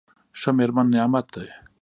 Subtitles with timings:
[0.39, 1.47] ښه مېرمن نعمت دی.